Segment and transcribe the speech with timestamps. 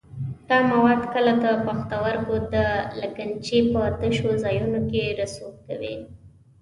[0.47, 2.55] دا مواد کله د پښتورګو د
[3.01, 5.95] لګنچې په تشو ځایونو کې رسوب کوي.